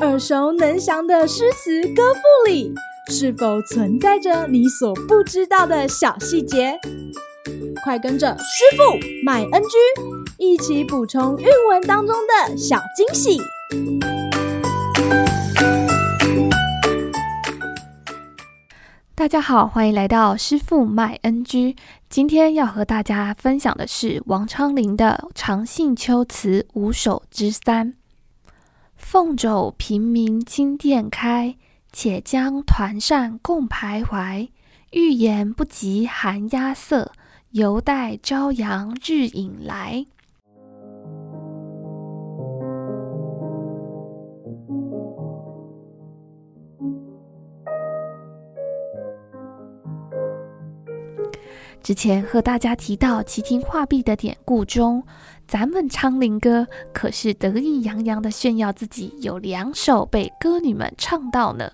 [0.00, 2.74] 耳熟能详的诗词歌赋里，
[3.08, 6.78] 是否存在着你所不知道的小细节？
[7.84, 8.82] 快跟着师傅
[9.24, 9.68] 麦恩居
[10.38, 13.40] 一起补充韵文当中的小惊喜！
[19.22, 21.76] 大家好，欢迎来到师傅卖恩居。
[22.08, 27.94] 今天要和大家分享的是王昌龄的《长信秋词》五首之三。
[28.96, 31.54] 凤肘平明金殿开，
[31.92, 34.48] 且将团扇共徘徊。
[34.90, 37.12] 欲言不及寒鸦色，
[37.52, 40.04] 犹待朝阳日影来。
[51.82, 55.02] 之前和大家提到齐亭画壁的典故中，
[55.48, 61.72] 咱们昌龄哥可是得意洋洋地炫耀自己有两首被歌女们唱到呢。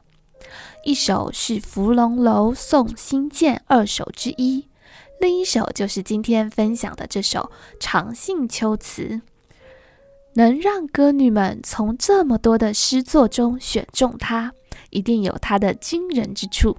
[0.82, 4.66] 一首是《芙蓉楼送辛渐》二首之一，
[5.20, 7.40] 另一首就是今天分享的这首
[7.78, 9.02] 《长信秋词》，
[10.34, 14.54] 能让歌女们从这么多的诗作中选中它，
[14.88, 16.78] 一定有它的惊人之处。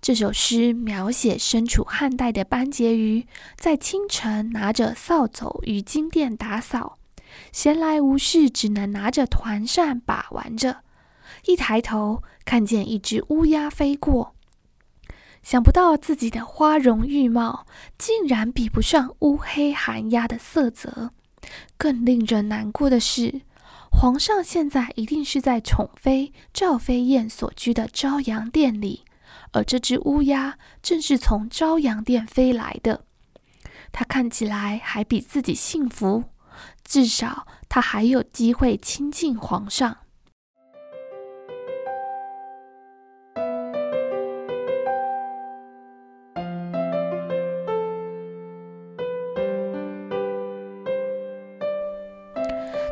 [0.00, 6.98] 这首诗描写身处汉代的班婕妤，在清晨拿着扫帚与金殿打扫，
[7.52, 10.78] 闲来无事，只能拿着团扇把玩着。
[11.46, 14.34] 一抬头，看见一只乌鸦飞过，
[15.42, 17.66] 想不到自己的花容玉貌，
[17.96, 21.10] 竟然比不上乌黑寒鸦的色泽。
[21.76, 23.42] 更令人难过的是，
[23.90, 29.04] 皇上现在一定是在宠妃赵飞燕所居的昭阳殿里。
[29.52, 33.04] 而这只乌鸦正是从朝阳殿飞来的，
[33.92, 36.24] 它看起来还比自己幸福，
[36.84, 39.98] 至少它还有机会亲近皇上。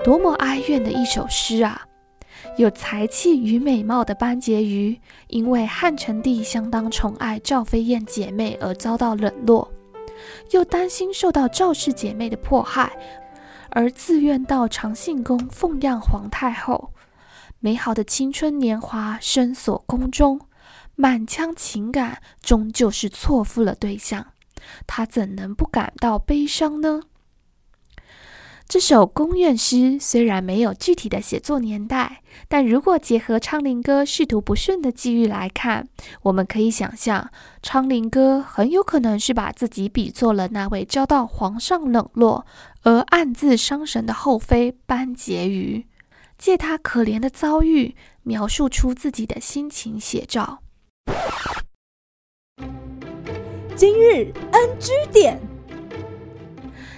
[0.05, 1.86] 多么哀怨的一首诗啊！
[2.57, 9.71] 有才气与美貌的班婕妤，因为汉成帝相当宠爱赵飞燕姐妹而遭到冷落，
[10.51, 12.97] 又担心受到赵氏姐妹的迫害，
[13.71, 16.93] 而自愿到长信宫奉养皇太后。
[17.59, 20.41] 美好的青春年华深锁宫中，
[20.95, 24.27] 满腔情感终究是错付了对象，
[24.87, 27.03] 她怎能不感到悲伤呢？
[28.69, 35.87] 这首宫怨诗虽然没有具体的写作年代，但如果结合昌龄哥仕途不顺的际遇来看，
[36.22, 37.31] 我们可以想象，
[37.62, 42.44] 昌龄哥很有可能是把自己比作了那位遭到皇上冷落
[42.82, 45.87] 而暗自伤神的后妃班婕妤，
[46.37, 47.94] 借他可怜的遭遇，
[48.25, 50.59] 描述出自己的心情写照。
[53.76, 55.56] 今日 NG 点。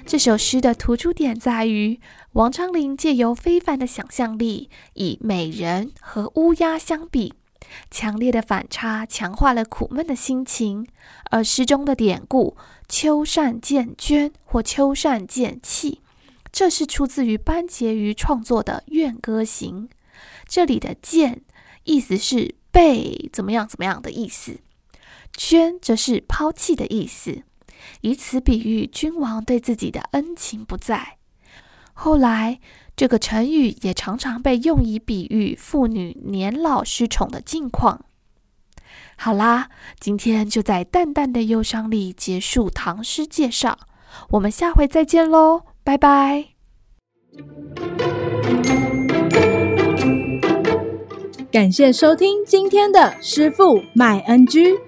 [0.09, 2.01] 这首诗的突出点在于，
[2.33, 7.35] 王昌龄借由非凡的想象力，以美人和乌鸦相比，
[7.91, 10.87] 强烈的反差强化了苦闷的心情。
[11.31, 12.57] 而诗中的典故
[12.89, 15.99] “秋扇见绢”或“秋扇见葶”，
[16.51, 19.89] 这是出自于班婕妤创作的《怨歌行》。
[20.47, 21.43] 这里的“见”
[21.85, 24.61] 意思是被怎么样怎么样的意思
[25.37, 27.43] ，“绢”则是抛弃的意思。
[28.01, 31.17] 以此比喻君王对自己的恩情不在。
[31.93, 32.61] 后来，
[32.97, 38.05] 这个成语也常常被用以比喻妇女年老失宠的境况。
[39.17, 39.69] 好啦，
[39.99, 43.79] 今天就在淡淡的忧伤里结束唐诗介绍，
[44.31, 46.47] 我们下回再见喽，拜拜。
[51.51, 54.88] 感谢收听今天的师傅麦恩居。